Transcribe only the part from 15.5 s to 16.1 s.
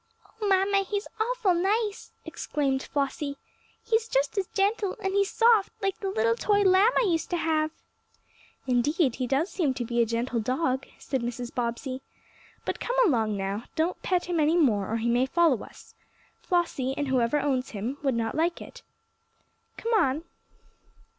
us.